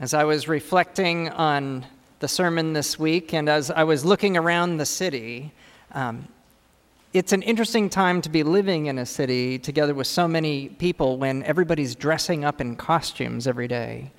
As 0.00 0.14
I 0.14 0.24
was 0.24 0.48
reflecting 0.48 1.28
on 1.28 1.84
the 2.20 2.26
sermon 2.26 2.72
this 2.72 2.98
week 2.98 3.34
and 3.34 3.48
as 3.48 3.70
I 3.70 3.84
was 3.84 4.04
looking 4.04 4.36
around 4.36 4.78
the 4.78 4.86
city, 4.86 5.52
um, 5.92 6.26
it's 7.12 7.32
an 7.32 7.42
interesting 7.42 7.90
time 7.90 8.22
to 8.22 8.30
be 8.30 8.42
living 8.42 8.86
in 8.86 8.98
a 8.98 9.04
city 9.04 9.58
together 9.58 9.94
with 9.94 10.06
so 10.06 10.26
many 10.26 10.70
people 10.70 11.18
when 11.18 11.42
everybody's 11.42 11.94
dressing 11.94 12.42
up 12.42 12.60
in 12.60 12.74
costumes 12.74 13.46
every 13.46 13.68
day. 13.68 14.10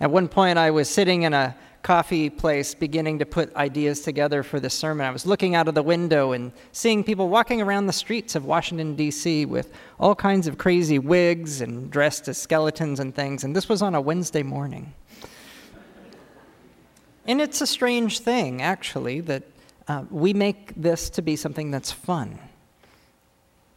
At 0.00 0.10
one 0.10 0.28
point, 0.28 0.58
I 0.58 0.70
was 0.70 0.88
sitting 0.88 1.22
in 1.22 1.32
a 1.32 1.56
coffee 1.82 2.30
place 2.30 2.74
beginning 2.74 3.18
to 3.18 3.26
put 3.26 3.54
ideas 3.54 4.00
together 4.00 4.42
for 4.42 4.58
the 4.58 4.70
sermon. 4.70 5.06
I 5.06 5.10
was 5.10 5.26
looking 5.26 5.54
out 5.54 5.68
of 5.68 5.74
the 5.74 5.82
window 5.82 6.32
and 6.32 6.50
seeing 6.72 7.04
people 7.04 7.28
walking 7.28 7.60
around 7.60 7.86
the 7.86 7.92
streets 7.92 8.34
of 8.34 8.46
Washington, 8.46 8.96
D.C. 8.96 9.44
with 9.44 9.70
all 10.00 10.14
kinds 10.14 10.46
of 10.46 10.56
crazy 10.56 10.98
wigs 10.98 11.60
and 11.60 11.90
dressed 11.90 12.26
as 12.26 12.38
skeletons 12.38 13.00
and 13.00 13.14
things. 13.14 13.44
And 13.44 13.54
this 13.54 13.68
was 13.68 13.82
on 13.82 13.94
a 13.94 14.00
Wednesday 14.00 14.42
morning. 14.42 14.94
And 17.26 17.40
it's 17.40 17.60
a 17.60 17.66
strange 17.66 18.20
thing, 18.20 18.62
actually, 18.62 19.20
that 19.20 19.42
uh, 19.86 20.04
we 20.10 20.32
make 20.32 20.74
this 20.74 21.10
to 21.10 21.22
be 21.22 21.36
something 21.36 21.70
that's 21.70 21.92
fun. 21.92 22.38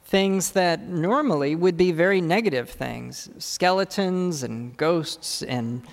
Things 0.08 0.52
that 0.52 0.88
normally 0.88 1.54
would 1.54 1.76
be 1.76 1.92
very 1.92 2.22
negative 2.22 2.70
things 2.70 3.30
skeletons 3.40 4.42
and 4.42 4.76
ghosts 4.78 5.42
and 5.42 5.84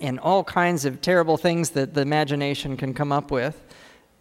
and 0.00 0.18
all 0.20 0.42
kinds 0.44 0.86
of 0.86 1.02
terrible 1.02 1.36
things 1.36 1.68
that 1.70 1.92
the 1.92 2.00
imagination 2.00 2.74
can 2.78 2.94
come 2.94 3.12
up 3.12 3.30
with. 3.30 3.62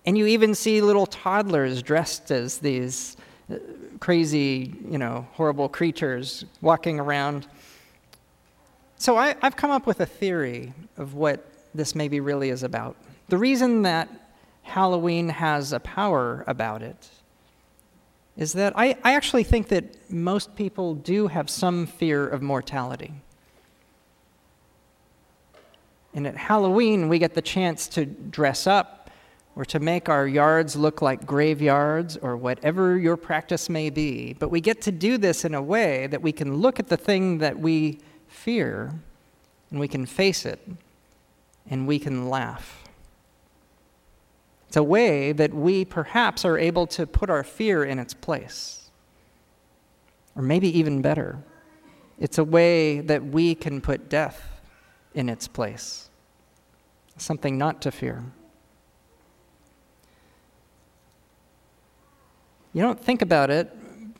And 0.05 0.17
you 0.17 0.25
even 0.25 0.53
see 0.53 0.81
little 0.81 1.05
toddlers 1.05 1.81
dressed 1.81 2.31
as 2.31 2.57
these 2.57 3.15
uh, 3.49 3.59
crazy, 4.01 4.75
you 4.89 4.97
know, 4.97 5.25
horrible 5.31 5.69
creatures 5.69 6.43
walking 6.59 6.99
around. 6.99 7.47
So 8.97 9.15
I, 9.15 9.35
have 9.41 9.55
come 9.55 9.71
up 9.71 9.87
with 9.87 10.01
a 10.01 10.05
theory 10.05 10.73
of 10.97 11.13
what 11.13 11.47
this 11.73 11.95
maybe 11.95 12.19
really 12.19 12.49
is 12.49 12.63
about. 12.63 12.97
The 13.29 13.37
reason 13.37 13.83
that 13.83 14.09
Halloween 14.63 15.29
has 15.29 15.71
a 15.71 15.79
power 15.79 16.43
about 16.45 16.81
it 16.81 17.09
is 18.37 18.53
that 18.53 18.73
I, 18.75 18.97
I 19.03 19.13
actually 19.13 19.43
think 19.43 19.67
that 19.67 20.11
most 20.11 20.55
people 20.55 20.95
do 20.95 21.27
have 21.27 21.49
some 21.49 21.85
fear 21.85 22.27
of 22.27 22.41
mortality. 22.41 23.13
And 26.15 26.27
at 26.27 26.37
Halloween, 26.37 27.09
we 27.09 27.19
get 27.19 27.33
the 27.33 27.41
chance 27.41 27.87
to 27.89 28.05
dress 28.05 28.67
up 28.67 29.09
or 29.55 29.65
to 29.65 29.79
make 29.79 30.09
our 30.09 30.27
yards 30.27 30.75
look 30.75 31.01
like 31.01 31.25
graveyards 31.25 32.17
or 32.17 32.35
whatever 32.35 32.97
your 32.97 33.17
practice 33.17 33.69
may 33.69 33.89
be. 33.89 34.33
But 34.33 34.49
we 34.49 34.61
get 34.61 34.81
to 34.83 34.91
do 34.91 35.17
this 35.17 35.45
in 35.45 35.53
a 35.53 35.61
way 35.61 36.07
that 36.07 36.21
we 36.21 36.31
can 36.31 36.57
look 36.57 36.79
at 36.79 36.87
the 36.87 36.97
thing 36.97 37.37
that 37.39 37.59
we 37.59 37.99
fear 38.27 38.93
and 39.69 39.79
we 39.79 39.87
can 39.87 40.05
face 40.05 40.45
it 40.45 40.59
and 41.69 41.87
we 41.87 41.99
can 41.99 42.29
laugh. 42.29 42.82
It's 44.73 44.77
a 44.79 44.81
way 44.81 45.33
that 45.33 45.53
we 45.53 45.85
perhaps 45.85 46.43
are 46.43 46.57
able 46.57 46.87
to 46.87 47.05
put 47.05 47.29
our 47.29 47.43
fear 47.43 47.83
in 47.83 47.99
its 47.99 48.15
place. 48.15 48.89
Or 50.35 50.41
maybe 50.41 50.67
even 50.79 50.99
better, 50.99 51.37
it's 52.19 52.39
a 52.39 52.43
way 52.43 52.99
that 53.01 53.23
we 53.23 53.53
can 53.53 53.81
put 53.81 54.09
death 54.09 54.63
in 55.13 55.29
its 55.29 55.47
place, 55.47 56.09
something 57.17 57.55
not 57.55 57.83
to 57.83 57.91
fear. 57.91 58.23
You 62.73 62.81
don't 62.81 62.99
think 62.99 63.21
about 63.21 63.51
it, 63.51 63.71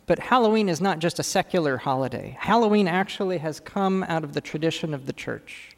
but 0.06 0.20
Halloween 0.20 0.70
is 0.70 0.80
not 0.80 1.00
just 1.00 1.18
a 1.18 1.24
secular 1.24 1.78
holiday. 1.78 2.38
Halloween 2.40 2.88
actually 2.88 3.40
has 3.40 3.60
come 3.60 4.04
out 4.04 4.24
of 4.24 4.34
the 4.34 4.42
tradition 4.42 4.94
of 4.94 5.08
the 5.08 5.14
church. 5.14 5.76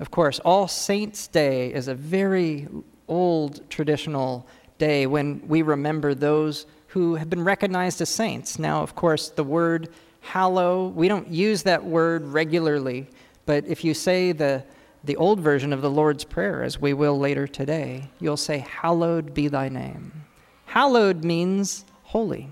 Of 0.00 0.10
course, 0.10 0.40
All 0.40 0.66
Saints' 0.66 1.28
Day 1.28 1.72
is 1.72 1.86
a 1.86 1.94
very 1.94 2.66
old 3.12 3.68
traditional 3.70 4.46
day 4.78 5.06
when 5.06 5.46
we 5.46 5.62
remember 5.62 6.14
those 6.14 6.66
who 6.88 7.14
have 7.14 7.30
been 7.30 7.44
recognized 7.44 8.00
as 8.00 8.08
saints. 8.08 8.58
Now, 8.58 8.82
of 8.82 8.94
course, 8.94 9.28
the 9.28 9.44
word 9.44 9.90
hallow, 10.20 10.88
we 10.88 11.08
don't 11.08 11.28
use 11.28 11.62
that 11.64 11.84
word 11.84 12.24
regularly 12.26 13.08
but 13.46 13.66
if 13.66 13.84
you 13.84 13.94
say 13.94 14.32
the, 14.32 14.64
the 15.04 15.16
old 15.16 15.40
version 15.40 15.72
of 15.72 15.82
the 15.82 15.90
Lord's 15.90 16.24
Prayer, 16.24 16.62
as 16.62 16.80
we 16.80 16.92
will 16.92 17.18
later 17.18 17.46
today, 17.46 18.10
you'll 18.20 18.36
say, 18.36 18.58
Hallowed 18.58 19.34
be 19.34 19.48
thy 19.48 19.68
name. 19.68 20.24
Hallowed 20.66 21.24
means 21.24 21.84
holy, 22.04 22.48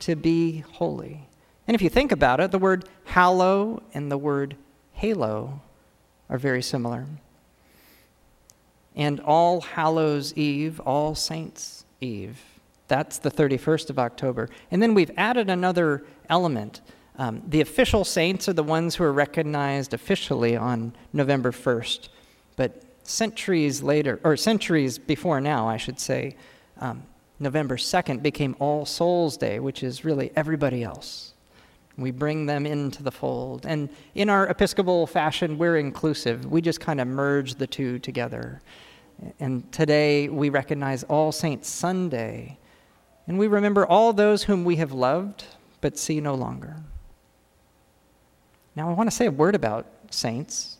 to 0.00 0.16
be 0.16 0.60
holy. 0.72 1.28
And 1.66 1.74
if 1.74 1.82
you 1.82 1.88
think 1.88 2.12
about 2.12 2.40
it, 2.40 2.50
the 2.50 2.58
word 2.58 2.88
hallow 3.04 3.82
and 3.94 4.10
the 4.10 4.18
word 4.18 4.56
halo 4.92 5.60
are 6.28 6.38
very 6.38 6.62
similar. 6.62 7.06
And 8.98 9.20
All 9.20 9.62
Hallows 9.62 10.36
Eve, 10.36 10.78
All 10.80 11.14
Saints 11.14 11.86
Eve, 12.02 12.38
that's 12.88 13.18
the 13.18 13.30
31st 13.30 13.88
of 13.88 13.98
October. 13.98 14.50
And 14.70 14.82
then 14.82 14.92
we've 14.92 15.10
added 15.16 15.48
another 15.48 16.04
element 16.28 16.82
um, 17.18 17.42
the 17.46 17.60
official 17.60 18.04
saints 18.04 18.48
are 18.48 18.52
the 18.52 18.62
ones 18.62 18.94
who 18.94 19.02
are 19.02 19.12
recognized 19.12 19.92
officially 19.92 20.56
on 20.56 20.92
November 21.12 21.50
1st, 21.50 22.08
but 22.54 22.84
centuries 23.02 23.82
later, 23.82 24.20
or 24.22 24.36
centuries 24.36 24.98
before 24.98 25.40
now, 25.40 25.68
I 25.68 25.78
should 25.78 25.98
say, 25.98 26.36
um, 26.78 27.02
November 27.40 27.76
2nd 27.76 28.22
became 28.22 28.54
All 28.60 28.86
Souls 28.86 29.36
Day, 29.36 29.58
which 29.58 29.82
is 29.82 30.04
really 30.04 30.30
everybody 30.36 30.84
else. 30.84 31.34
We 31.98 32.12
bring 32.12 32.46
them 32.46 32.64
into 32.64 33.02
the 33.02 33.10
fold. 33.10 33.66
And 33.66 33.88
in 34.14 34.30
our 34.30 34.48
Episcopal 34.48 35.06
fashion, 35.06 35.58
we're 35.58 35.76
inclusive. 35.76 36.46
We 36.46 36.62
just 36.62 36.80
kind 36.80 37.00
of 37.00 37.08
merge 37.08 37.56
the 37.56 37.66
two 37.66 37.98
together. 37.98 38.62
And 39.40 39.70
today 39.72 40.28
we 40.28 40.48
recognize 40.48 41.02
All 41.02 41.32
Saints 41.32 41.68
Sunday. 41.68 42.56
And 43.26 43.38
we 43.38 43.48
remember 43.48 43.84
all 43.84 44.12
those 44.12 44.44
whom 44.44 44.64
we 44.64 44.76
have 44.76 44.92
loved 44.92 45.44
but 45.80 45.98
see 45.98 46.20
no 46.20 46.34
longer. 46.34 46.76
Now, 48.74 48.88
I 48.88 48.92
want 48.92 49.10
to 49.10 49.14
say 49.14 49.26
a 49.26 49.30
word 49.30 49.54
about 49.54 49.86
saints. 50.10 50.77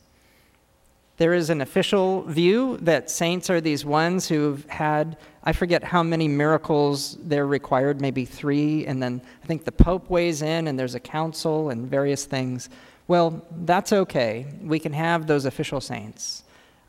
There 1.19 1.35
is 1.35 1.51
an 1.51 1.61
official 1.61 2.23
view 2.23 2.77
that 2.83 3.11
saints 3.11 3.51
are 3.51 3.61
these 3.61 3.85
ones 3.85 4.29
who've 4.29 4.65
had, 4.69 5.17
I 5.43 5.53
forget 5.53 5.83
how 5.83 6.05
many 6.05 6.29
miracles 6.29 7.19
they're 7.21 7.47
required, 7.49 8.01
maybe 8.01 8.25
three, 8.25 8.87
and 8.87 9.03
then 9.03 9.21
I 9.43 9.47
think 9.47 9.65
the 9.65 9.73
Pope 9.73 10.09
weighs 10.11 10.43
in 10.43 10.69
and 10.69 10.79
there's 10.79 10.95
a 10.95 11.01
council 11.01 11.71
and 11.71 11.91
various 11.91 12.25
things. 12.25 12.71
Well, 13.09 13.45
that's 13.65 13.93
okay. 13.93 14.47
We 14.63 14.79
can 14.79 14.93
have 14.93 15.27
those 15.27 15.45
official 15.45 15.81
saints. 15.81 16.45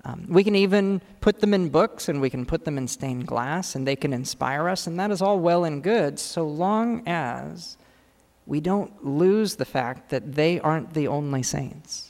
Um, 0.05 0.27
we 0.29 0.43
can 0.43 0.55
even 0.55 1.01
put 1.21 1.39
them 1.39 1.55
in 1.55 1.69
books 1.69 2.07
and 2.07 2.21
we 2.21 2.29
can 2.29 2.45
put 2.45 2.65
them 2.65 2.77
in 2.77 2.87
stained 2.87 3.25
glass 3.25 3.73
and 3.73 3.87
they 3.87 3.95
can 3.95 4.13
inspire 4.13 4.69
us, 4.69 4.85
and 4.85 4.99
that 4.99 5.09
is 5.09 5.23
all 5.23 5.39
well 5.39 5.63
and 5.63 5.81
good 5.81 6.19
so 6.19 6.47
long 6.47 7.01
as 7.07 7.77
we 8.45 8.59
don't 8.61 9.03
lose 9.03 9.55
the 9.55 9.65
fact 9.65 10.09
that 10.11 10.33
they 10.33 10.59
aren't 10.59 10.93
the 10.93 11.07
only 11.07 11.41
saints. 11.41 12.08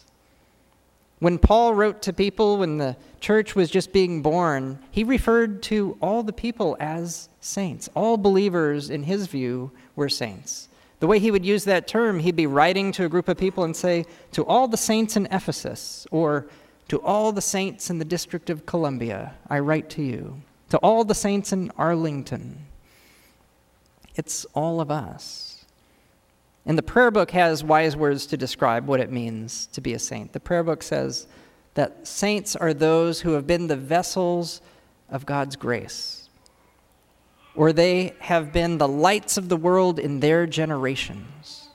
When 1.19 1.38
Paul 1.38 1.74
wrote 1.74 2.02
to 2.03 2.13
people 2.13 2.57
when 2.57 2.78
the 2.78 2.96
church 3.19 3.53
was 3.53 3.69
just 3.69 3.91
being 3.91 4.22
born, 4.22 4.80
he 4.90 5.03
referred 5.03 5.62
to 5.63 5.97
all 6.02 6.24
the 6.24 6.34
people 6.34 6.78
as 6.80 7.28
saints. 7.41 7.90
All 7.94 8.16
believers, 8.16 8.90
in 8.90 9.03
his 9.03 9.28
view, 9.28 9.72
were 9.97 10.07
saints. 10.07 10.69
The 11.02 11.07
way 11.07 11.19
he 11.19 11.31
would 11.31 11.46
use 11.46 11.66
that 11.66 11.88
term, 11.88 12.19
he'd 12.19 12.35
be 12.35 12.47
writing 12.47 12.91
to 12.94 13.06
a 13.06 13.09
group 13.09 13.28
of 13.28 13.38
people 13.38 13.63
and 13.63 13.75
say, 13.75 14.06
To 14.34 14.46
all 14.46 14.68
the 14.68 14.78
saints 14.78 15.18
in 15.18 15.28
Ephesus, 15.28 16.07
or 16.12 16.47
to 16.88 17.02
all 17.02 17.31
the 17.31 17.41
saints 17.41 17.90
in 17.90 18.00
the 18.00 18.06
District 18.06 18.50
of 18.50 18.66
Columbia, 18.66 19.34
I 19.50 19.59
write 19.59 19.90
to 19.91 20.01
you. 20.01 20.41
To 20.69 20.78
all 20.78 21.03
the 21.03 21.16
saints 21.16 21.51
in 21.51 21.72
Arlington. 21.78 22.66
It's 24.16 24.46
all 24.53 24.81
of 24.81 24.91
us. 24.91 25.49
And 26.66 26.78
the 26.78 26.84
prayer 26.84 27.12
book 27.12 27.31
has 27.31 27.64
wise 27.64 27.96
words 27.96 28.25
to 28.28 28.38
describe 28.38 28.88
what 28.88 29.00
it 29.00 29.12
means 29.12 29.68
to 29.68 29.81
be 29.81 29.94
a 29.94 30.00
saint. 30.00 30.34
The 30.34 30.40
prayer 30.40 30.64
book 30.64 30.84
says 30.84 31.28
that 31.74 32.06
saints 32.07 32.56
are 32.56 32.74
those 32.74 33.22
who 33.22 33.31
have 33.31 33.48
been 33.48 33.68
the 33.68 33.75
vessels 33.75 34.62
of 35.10 35.25
God's 35.25 35.56
grace, 35.56 36.30
or 37.56 37.74
they 37.74 38.13
have 38.19 38.54
been 38.54 38.78
the 38.78 38.88
lights 38.88 39.38
of 39.38 39.50
the 39.50 39.57
world 39.57 39.98
in 39.98 40.19
their 40.19 40.45
generations. 40.45 41.69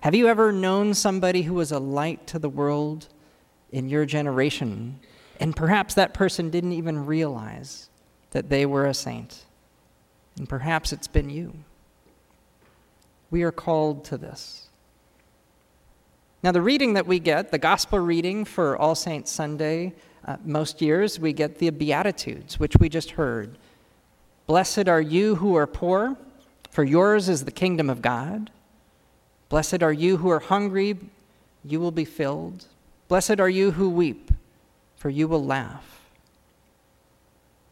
Have 0.00 0.14
you 0.14 0.28
ever 0.28 0.52
known 0.52 0.94
somebody 0.94 1.42
who 1.42 1.54
was 1.54 1.72
a 1.72 1.78
light 1.78 2.26
to 2.28 2.38
the 2.38 2.48
world 2.48 3.08
in 3.72 3.88
your 3.88 4.04
generation, 4.04 5.00
and 5.40 5.56
perhaps 5.56 5.94
that 5.94 6.14
person 6.14 6.50
didn't 6.50 6.72
even 6.72 7.06
realize 7.06 7.88
that 8.30 8.50
they 8.50 8.66
were 8.66 8.86
a 8.86 8.94
saint? 8.94 9.46
And 10.36 10.48
perhaps 10.48 10.92
it's 10.92 11.08
been 11.08 11.30
you. 11.30 11.54
We 13.34 13.42
are 13.42 13.50
called 13.50 14.04
to 14.04 14.16
this. 14.16 14.68
Now, 16.44 16.52
the 16.52 16.62
reading 16.62 16.92
that 16.92 17.08
we 17.08 17.18
get, 17.18 17.50
the 17.50 17.58
gospel 17.58 17.98
reading 17.98 18.44
for 18.44 18.76
All 18.76 18.94
Saints 18.94 19.28
Sunday, 19.28 19.92
uh, 20.24 20.36
most 20.44 20.80
years 20.80 21.18
we 21.18 21.32
get 21.32 21.58
the 21.58 21.68
Beatitudes, 21.70 22.60
which 22.60 22.76
we 22.78 22.88
just 22.88 23.10
heard. 23.10 23.58
Blessed 24.46 24.86
are 24.86 25.00
you 25.00 25.34
who 25.34 25.56
are 25.56 25.66
poor, 25.66 26.16
for 26.70 26.84
yours 26.84 27.28
is 27.28 27.44
the 27.44 27.50
kingdom 27.50 27.90
of 27.90 28.00
God. 28.00 28.52
Blessed 29.48 29.82
are 29.82 29.92
you 29.92 30.18
who 30.18 30.30
are 30.30 30.38
hungry, 30.38 30.96
you 31.64 31.80
will 31.80 31.90
be 31.90 32.04
filled. 32.04 32.66
Blessed 33.08 33.40
are 33.40 33.50
you 33.50 33.72
who 33.72 33.90
weep, 33.90 34.30
for 34.94 35.10
you 35.10 35.26
will 35.26 35.44
laugh. 35.44 36.02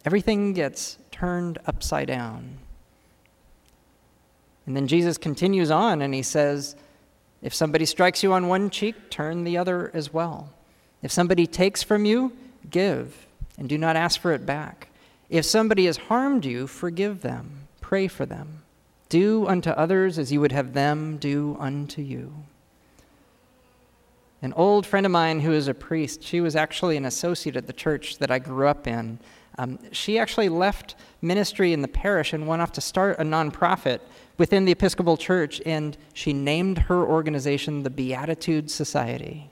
Everything 0.05 0.55
gets 0.55 0.99
turned 1.13 1.61
upside 1.67 2.09
down. 2.09 2.59
And 4.67 4.77
then 4.77 4.87
Jesus 4.87 5.19
continues 5.19 5.71
on 5.71 6.03
and 6.03 6.15
he 6.15 6.23
says, 6.23 6.77
If 7.43 7.55
somebody 7.55 7.85
strikes 7.85 8.23
you 8.23 8.33
on 8.33 8.49
one 8.49 8.71
cheek, 8.71 9.11
turn 9.11 9.45
the 9.45 9.59
other 9.59 9.91
as 9.95 10.13
well. 10.13 10.51
If 11.03 11.11
somebody 11.11 11.47
takes 11.47 11.83
from 11.83 12.05
you, 12.05 12.33
give, 12.71 13.27
and 13.59 13.69
do 13.69 13.77
not 13.77 13.97
ask 13.97 14.21
for 14.21 14.33
it 14.33 14.47
back. 14.47 14.89
If 15.29 15.45
somebody 15.45 15.87
has 15.87 15.97
harmed 15.97 16.45
you, 16.45 16.67
forgive 16.67 17.23
them, 17.23 17.69
pray 17.81 18.07
for 18.07 18.27
them. 18.27 18.63
Do 19.09 19.47
unto 19.47 19.71
others 19.71 20.19
as 20.19 20.33
you 20.33 20.41
would 20.41 20.53
have 20.53 20.75
them 20.75 21.17
do 21.17 21.57
unto 21.59 22.01
you. 22.01 22.33
An 24.43 24.53
old 24.55 24.87
friend 24.87 25.07
of 25.07 25.13
mine 25.13 25.41
who 25.41 25.53
is 25.53 25.69
a 25.69 25.75
priest, 25.75 26.23
she 26.23 26.41
was 26.41 26.57
actually 26.57 26.97
an 26.97 27.05
associate 27.05 27.57
at 27.57 27.67
the 27.67 27.73
church 27.73 28.19
that 28.19 28.31
I 28.31 28.39
grew 28.39 28.67
up 28.67 28.87
in. 28.87 29.19
Um, 29.59 29.79
she 29.93 30.19
actually 30.19 30.49
left 30.49 30.97
ministry 31.21 31.73
in 31.73 31.83
the 31.83 31.89
parish 31.89 32.33
and 32.33 32.47
went 32.47 32.63
off 32.63 32.73
to 32.73 32.81
start 32.81 33.19
a 33.19 33.23
nonprofit 33.23 34.01
within 34.39 34.65
the 34.65 34.73
Episcopal 34.73 35.17
Church, 35.17 35.61
and 35.67 35.97
she 36.15 36.33
named 36.33 36.79
her 36.79 37.05
organization 37.05 37.83
the 37.83 37.91
Beatitude 37.91 38.71
Society, 38.71 39.51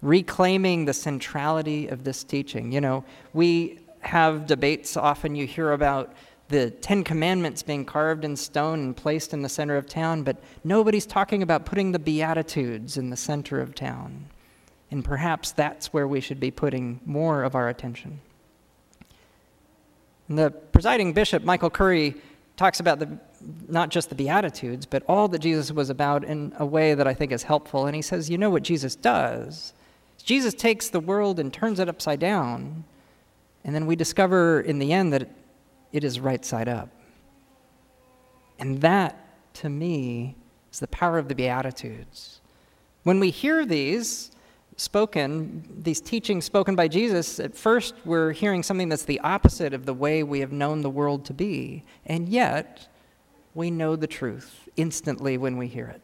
reclaiming 0.00 0.84
the 0.84 0.92
centrality 0.92 1.88
of 1.88 2.04
this 2.04 2.24
teaching. 2.24 2.72
You 2.72 2.80
know, 2.80 3.04
we 3.32 3.80
have 4.00 4.46
debates 4.46 4.96
often, 4.96 5.34
you 5.34 5.46
hear 5.46 5.72
about 5.72 6.12
the 6.48 6.70
Ten 6.70 7.02
Commandments 7.02 7.62
being 7.62 7.84
carved 7.84 8.24
in 8.24 8.36
stone 8.36 8.80
and 8.80 8.96
placed 8.96 9.32
in 9.32 9.42
the 9.42 9.48
center 9.48 9.76
of 9.76 9.86
town, 9.86 10.22
but 10.22 10.36
nobody's 10.64 11.06
talking 11.06 11.42
about 11.42 11.64
putting 11.64 11.92
the 11.92 11.98
Beatitudes 11.98 12.98
in 12.98 13.10
the 13.10 13.16
center 13.16 13.60
of 13.60 13.74
town. 13.74 14.26
And 14.90 15.02
perhaps 15.02 15.52
that's 15.52 15.94
where 15.94 16.06
we 16.06 16.20
should 16.20 16.38
be 16.38 16.50
putting 16.50 17.00
more 17.06 17.44
of 17.44 17.54
our 17.54 17.70
attention. 17.70 18.20
And 20.28 20.38
the 20.38 20.50
presiding 20.50 21.14
bishop, 21.14 21.42
Michael 21.44 21.70
Curry, 21.70 22.16
talks 22.58 22.80
about 22.80 22.98
the, 22.98 23.18
not 23.68 23.90
just 23.90 24.08
the 24.08 24.14
Beatitudes, 24.14 24.86
but 24.86 25.02
all 25.08 25.28
that 25.28 25.40
Jesus 25.40 25.72
was 25.72 25.90
about 25.90 26.24
in 26.24 26.52
a 26.58 26.66
way 26.66 26.94
that 26.94 27.06
I 27.06 27.14
think 27.14 27.32
is 27.32 27.42
helpful. 27.42 27.86
And 27.86 27.96
he 27.96 28.02
says, 28.02 28.30
You 28.30 28.38
know 28.38 28.50
what 28.50 28.62
Jesus 28.62 28.96
does? 28.96 29.72
Jesus 30.22 30.54
takes 30.54 30.88
the 30.88 31.00
world 31.00 31.38
and 31.38 31.52
turns 31.52 31.80
it 31.80 31.88
upside 31.88 32.20
down. 32.20 32.84
And 33.64 33.74
then 33.74 33.86
we 33.86 33.96
discover 33.96 34.60
in 34.60 34.78
the 34.78 34.92
end 34.92 35.12
that 35.12 35.28
it 35.92 36.04
is 36.04 36.20
right 36.20 36.44
side 36.44 36.68
up. 36.68 36.88
And 38.58 38.80
that, 38.80 39.18
to 39.54 39.68
me, 39.68 40.36
is 40.72 40.80
the 40.80 40.88
power 40.88 41.18
of 41.18 41.28
the 41.28 41.34
Beatitudes. 41.34 42.40
When 43.02 43.18
we 43.18 43.30
hear 43.30 43.66
these, 43.66 44.30
spoken, 44.76 45.64
these 45.82 46.00
teachings 46.00 46.44
spoken 46.44 46.76
by 46.76 46.88
Jesus, 46.88 47.40
at 47.40 47.56
first 47.56 47.94
we're 48.04 48.32
hearing 48.32 48.62
something 48.62 48.88
that's 48.88 49.04
the 49.04 49.20
opposite 49.20 49.74
of 49.74 49.86
the 49.86 49.94
way 49.94 50.22
we 50.22 50.40
have 50.40 50.52
known 50.52 50.82
the 50.82 50.90
world 50.90 51.24
to 51.26 51.34
be. 51.34 51.84
And 52.06 52.28
yet, 52.28 52.88
we 53.54 53.70
know 53.70 53.96
the 53.96 54.06
truth 54.06 54.68
instantly 54.76 55.36
when 55.36 55.56
we 55.56 55.68
hear 55.68 55.86
it. 55.86 56.00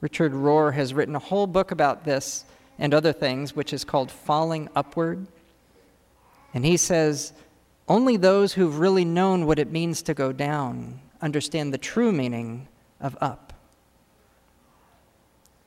Richard 0.00 0.32
Rohr 0.32 0.72
has 0.72 0.94
written 0.94 1.14
a 1.14 1.20
whole 1.20 1.46
book 1.46 1.70
about 1.70 2.04
this 2.04 2.44
and 2.78 2.94
other 2.94 3.12
things, 3.12 3.54
which 3.54 3.72
is 3.72 3.84
called 3.84 4.10
Falling 4.10 4.68
Upward. 4.74 5.26
And 6.54 6.64
he 6.64 6.76
says, 6.76 7.32
only 7.88 8.16
those 8.16 8.54
who've 8.54 8.78
really 8.78 9.04
known 9.04 9.46
what 9.46 9.58
it 9.58 9.70
means 9.70 10.02
to 10.02 10.14
go 10.14 10.32
down 10.32 11.00
understand 11.20 11.74
the 11.74 11.78
true 11.78 12.12
meaning 12.12 12.66
of 13.00 13.16
up. 13.20 13.52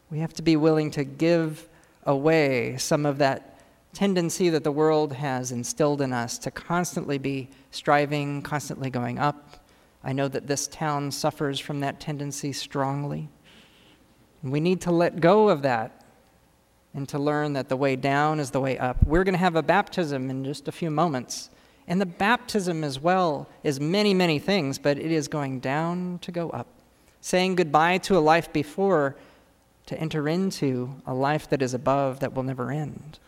We 0.10 0.20
have 0.20 0.34
to 0.34 0.42
be 0.42 0.56
willing 0.56 0.90
to 0.92 1.04
give 1.04 1.68
away 2.06 2.78
some 2.78 3.06
of 3.06 3.20
that 3.20 3.53
tendency 3.94 4.50
that 4.50 4.64
the 4.64 4.72
world 4.72 5.14
has 5.14 5.52
instilled 5.52 6.02
in 6.02 6.12
us 6.12 6.38
to 6.40 6.52
constantly 6.52 7.18
be 7.18 7.50
striving, 7.72 8.42
constantly 8.42 8.90
going 8.90 9.20
up. 9.20 9.66
I 10.04 10.14
know 10.14 10.28
that 10.28 10.48
this 10.48 10.68
town 10.68 11.12
suffers 11.12 11.60
from 11.60 11.80
that 11.82 12.00
tendency 12.00 12.52
strongly. 12.52 13.30
We 14.42 14.60
need 14.60 14.82
to 14.82 14.92
let 14.92 15.22
go 15.22 15.48
of 15.48 15.62
that 15.62 16.04
and 16.94 17.08
to 17.10 17.18
learn 17.18 17.54
that 17.54 17.70
the 17.70 17.78
way 17.78 17.96
down 17.96 18.40
is 18.40 18.52
the 18.52 18.60
way 18.60 18.78
up. 18.78 19.04
We're 19.06 19.24
going 19.24 19.34
to 19.34 19.40
have 19.40 19.56
a 19.56 19.64
baptism 19.64 20.30
in 20.30 20.44
just 20.44 20.68
a 20.68 20.72
few 20.72 20.92
moments. 20.92 21.50
And 21.88 22.00
the 22.00 22.06
baptism 22.06 22.84
as 22.84 23.00
well 23.00 23.48
is 23.64 23.80
many, 23.80 24.14
many 24.14 24.40
things, 24.40 24.78
but 24.78 24.98
it 24.98 25.12
is 25.12 25.28
going 25.28 25.60
down 25.60 26.20
to 26.20 26.32
go 26.32 26.50
up. 26.50 26.68
Saying 27.22 27.56
goodbye 27.56 28.00
to 28.00 28.18
a 28.18 28.20
life 28.20 28.52
before 28.52 29.16
to 29.86 30.00
enter 30.00 30.28
into 30.28 30.96
a 31.06 31.14
life 31.14 31.50
that 31.50 31.62
is 31.62 31.74
above, 31.74 32.20
that 32.20 32.34
will 32.34 32.44
never 32.44 32.72
end. 32.72 33.20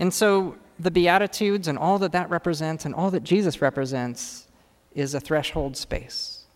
And 0.00 0.12
so 0.12 0.56
the 0.80 0.90
Beatitudes 0.90 1.68
and 1.68 1.78
all 1.78 1.98
that 1.98 2.12
that 2.12 2.30
represents 2.30 2.86
and 2.86 2.94
all 2.94 3.10
that 3.10 3.22
Jesus 3.22 3.60
represents 3.60 4.48
is 4.94 5.14
a 5.14 5.20
threshold 5.20 5.76
space. 5.76 6.46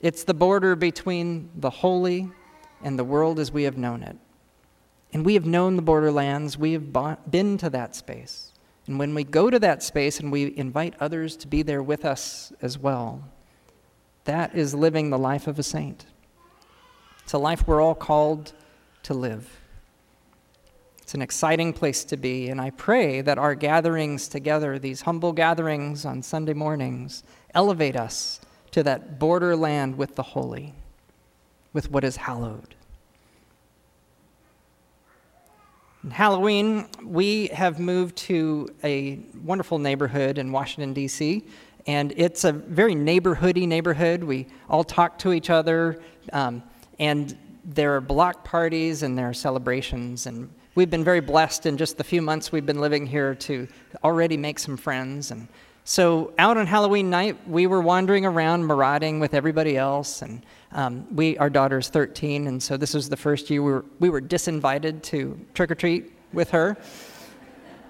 It's 0.00 0.24
the 0.24 0.34
border 0.34 0.74
between 0.74 1.50
the 1.54 1.70
holy 1.70 2.30
and 2.82 2.98
the 2.98 3.04
world 3.04 3.38
as 3.38 3.52
we 3.52 3.62
have 3.64 3.76
known 3.76 4.02
it. 4.02 4.16
And 5.12 5.24
we 5.24 5.34
have 5.34 5.44
known 5.44 5.76
the 5.76 5.82
borderlands, 5.82 6.56
we 6.56 6.72
have 6.72 6.92
been 7.30 7.58
to 7.58 7.68
that 7.70 7.94
space. 7.94 8.52
And 8.86 8.98
when 8.98 9.14
we 9.14 9.22
go 9.22 9.50
to 9.50 9.58
that 9.58 9.82
space 9.82 10.18
and 10.18 10.32
we 10.32 10.56
invite 10.56 10.94
others 10.98 11.36
to 11.36 11.46
be 11.46 11.62
there 11.62 11.82
with 11.82 12.06
us 12.06 12.52
as 12.62 12.78
well, 12.78 13.22
that 14.24 14.54
is 14.54 14.74
living 14.74 15.10
the 15.10 15.18
life 15.18 15.46
of 15.46 15.58
a 15.58 15.62
saint. 15.62 16.06
It's 17.22 17.34
a 17.34 17.38
life 17.38 17.66
we're 17.66 17.82
all 17.82 17.94
called 17.94 18.54
to 19.04 19.14
live. 19.14 19.61
It's 21.12 21.14
an 21.14 21.20
exciting 21.20 21.74
place 21.74 22.04
to 22.04 22.16
be, 22.16 22.48
and 22.48 22.58
I 22.58 22.70
pray 22.70 23.20
that 23.20 23.36
our 23.36 23.54
gatherings 23.54 24.28
together, 24.28 24.78
these 24.78 25.02
humble 25.02 25.34
gatherings 25.34 26.06
on 26.06 26.22
Sunday 26.22 26.54
mornings, 26.54 27.22
elevate 27.52 27.96
us 27.96 28.40
to 28.70 28.82
that 28.84 29.18
borderland 29.18 29.98
with 29.98 30.14
the 30.14 30.22
holy, 30.22 30.72
with 31.74 31.90
what 31.90 32.02
is 32.02 32.16
hallowed. 32.16 32.74
In 36.02 36.12
Halloween, 36.12 36.88
we 37.04 37.48
have 37.48 37.78
moved 37.78 38.16
to 38.16 38.70
a 38.82 39.20
wonderful 39.44 39.78
neighborhood 39.78 40.38
in 40.38 40.50
Washington, 40.50 40.94
D.C., 40.94 41.44
and 41.86 42.14
it's 42.16 42.44
a 42.44 42.52
very 42.52 42.94
neighborhoody 42.94 43.68
neighborhood. 43.68 44.24
We 44.24 44.46
all 44.66 44.82
talk 44.82 45.18
to 45.18 45.34
each 45.34 45.50
other. 45.50 46.00
Um, 46.32 46.62
and 46.98 47.36
there 47.66 47.96
are 47.96 48.00
block 48.00 48.44
parties 48.44 49.02
and 49.02 49.18
there 49.18 49.28
are 49.28 49.34
celebrations. 49.34 50.24
And 50.24 50.48
we've 50.74 50.90
been 50.90 51.04
very 51.04 51.20
blessed 51.20 51.66
in 51.66 51.76
just 51.76 51.96
the 51.96 52.04
few 52.04 52.22
months 52.22 52.50
we've 52.50 52.66
been 52.66 52.80
living 52.80 53.06
here 53.06 53.34
to 53.34 53.68
already 54.02 54.36
make 54.36 54.58
some 54.58 54.76
friends. 54.76 55.30
And 55.30 55.48
so, 55.84 56.32
out 56.38 56.56
on 56.56 56.66
Halloween 56.66 57.10
night, 57.10 57.36
we 57.48 57.66
were 57.66 57.80
wandering 57.80 58.24
around, 58.24 58.64
marauding 58.66 59.20
with 59.20 59.34
everybody 59.34 59.76
else. 59.76 60.22
And 60.22 60.44
um, 60.72 61.06
we, 61.14 61.36
our 61.38 61.50
daughter's 61.50 61.88
13, 61.88 62.46
and 62.46 62.62
so 62.62 62.76
this 62.76 62.94
was 62.94 63.08
the 63.08 63.16
first 63.16 63.50
year 63.50 63.62
we 63.62 63.72
were, 63.72 63.84
we 63.98 64.10
were 64.10 64.20
disinvited 64.20 65.02
to 65.02 65.38
trick 65.54 65.70
or 65.70 65.74
treat 65.74 66.12
with 66.32 66.50
her. 66.50 66.76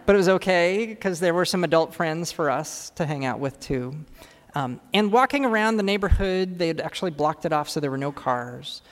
But 0.04 0.14
it 0.14 0.18
was 0.18 0.28
okay 0.28 0.86
because 0.86 1.20
there 1.20 1.34
were 1.34 1.44
some 1.44 1.62
adult 1.62 1.94
friends 1.94 2.32
for 2.32 2.50
us 2.50 2.90
to 2.96 3.06
hang 3.06 3.24
out 3.24 3.38
with 3.38 3.60
too. 3.60 3.94
Um, 4.54 4.80
and 4.92 5.12
walking 5.12 5.44
around 5.44 5.76
the 5.76 5.82
neighborhood, 5.82 6.58
they 6.58 6.66
had 6.66 6.80
actually 6.80 7.12
blocked 7.12 7.44
it 7.44 7.52
off 7.52 7.70
so 7.70 7.78
there 7.78 7.90
were 7.90 7.98
no 7.98 8.12
cars 8.12 8.82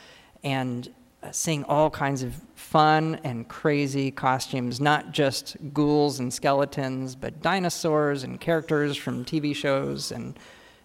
and 0.45 0.89
uh, 1.23 1.31
seeing 1.33 1.65
all 1.65 1.91
kinds 1.91 2.23
of 2.23 2.35
fun 2.61 3.19
and 3.25 3.49
crazy 3.49 4.11
costumes, 4.11 4.81
not 4.81 5.13
just 5.13 5.57
ghouls 5.73 6.21
and 6.21 6.33
skeletons, 6.33 7.17
but 7.17 7.43
dinosaurs 7.43 8.23
and 8.23 8.41
characters 8.41 8.97
from 8.97 9.25
TV 9.25 9.57
shows, 9.57 10.13
and, 10.13 10.39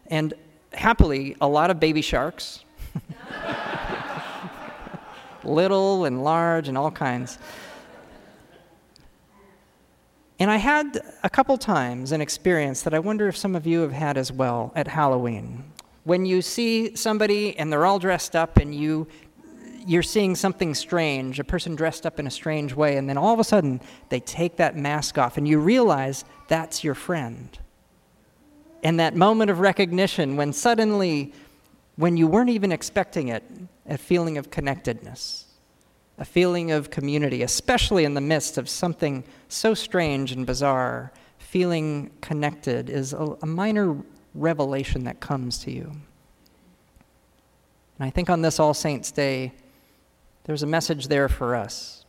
and 0.08 0.34
happily, 0.74 1.36
a 1.42 1.48
lot 1.48 1.70
of 1.70 1.80
baby 1.80 2.02
sharks. 2.02 2.64
Little 5.44 6.06
and 6.06 6.24
large 6.24 6.70
and 6.70 6.78
all 6.78 6.90
kinds. 6.90 7.38
And 10.40 10.50
I 10.50 10.58
had 10.58 11.02
a 11.24 11.30
couple 11.30 11.58
times 11.58 12.12
an 12.12 12.22
experience 12.22 12.82
that 12.82 12.94
I 12.94 13.00
wonder 13.00 13.28
if 13.28 13.38
some 13.38 13.56
of 13.56 13.68
you 13.68 13.82
have 13.82 13.92
had 13.92 14.18
as 14.18 14.32
well 14.32 14.72
at 14.76 14.88
Halloween. 14.88 15.72
When 16.04 16.26
you 16.26 16.42
see 16.42 16.96
somebody 16.96 17.58
and 17.58 17.72
they're 17.72 17.86
all 17.86 18.00
dressed 18.00 18.36
up 18.36 18.58
and 18.58 18.74
you 18.74 19.08
you're 19.86 20.04
seeing 20.04 20.36
something 20.36 20.74
strange, 20.74 21.40
a 21.40 21.44
person 21.44 21.76
dressed 21.76 22.06
up 22.06 22.20
in 22.20 22.28
a 22.28 22.32
strange 22.32 22.74
way, 22.74 22.98
and 22.98 23.10
then 23.10 23.18
all 23.18 23.34
of 23.34 23.40
a 23.40 23.44
sudden 23.44 23.82
they 24.10 24.20
take 24.20 24.58
that 24.58 24.76
mask 24.76 25.18
off 25.18 25.38
and 25.38 25.48
you 25.48 25.60
realize 25.60 26.26
that's 26.48 26.84
your 26.84 26.96
friend. 26.96 27.58
And 28.84 29.00
that 29.00 29.16
moment 29.16 29.50
of 29.52 29.60
recognition 29.60 30.36
when 30.36 30.54
suddenly, 30.54 31.34
when 31.96 32.18
you 32.18 32.28
weren't 32.28 32.50
even 32.50 32.72
expecting 32.72 33.30
it, 33.30 33.44
a 33.88 33.98
feeling 33.98 34.38
of 34.38 34.52
connectedness, 34.52 35.46
a 36.18 36.26
feeling 36.26 36.72
of 36.72 36.90
community, 36.90 37.42
especially 37.42 38.06
in 38.06 38.14
the 38.14 38.22
midst 38.22 38.58
of 38.58 38.70
something 38.70 39.24
so 39.48 39.74
strange 39.74 40.32
and 40.32 40.46
bizarre, 40.46 41.12
feeling 41.38 42.12
connected 42.22 42.90
is 42.90 43.14
a, 43.14 43.38
a 43.42 43.46
minor 43.46 43.98
revelation 44.34 45.04
that 45.06 45.20
comes 45.20 45.60
to 45.60 45.72
you. 45.72 45.92
And 47.98 48.08
I 48.08 48.10
think 48.10 48.30
on 48.30 48.42
this 48.42 48.60
All 48.60 48.74
Saints' 48.74 49.12
Day, 49.12 49.54
There's 50.46 50.64
a 50.64 50.68
message 50.68 51.08
there 51.08 51.28
for 51.28 51.56
us. 51.56 52.06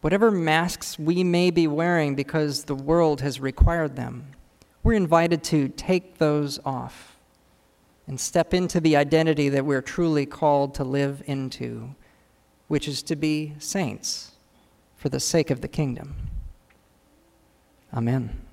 Whatever 0.00 0.30
masks 0.30 0.98
we 0.98 1.22
may 1.22 1.50
be 1.50 1.66
wearing 1.66 2.14
because 2.14 2.64
the 2.64 2.74
world 2.74 3.20
has 3.20 3.40
required 3.40 3.96
them, 3.96 4.28
we're 4.82 4.94
invited 4.94 5.44
to 5.44 5.68
take 5.68 6.18
those 6.18 6.58
off 6.64 7.18
and 8.06 8.18
step 8.18 8.54
into 8.54 8.80
the 8.80 8.96
identity 8.96 9.50
that 9.50 9.66
we're 9.66 9.82
truly 9.82 10.24
called 10.24 10.74
to 10.74 10.84
live 10.84 11.22
into, 11.26 11.94
which 12.68 12.88
is 12.88 13.02
to 13.02 13.16
be 13.16 13.54
saints 13.58 14.32
for 14.96 15.10
the 15.10 15.20
sake 15.20 15.50
of 15.50 15.60
the 15.60 15.68
kingdom. 15.68 16.14
Amen. 17.92 18.47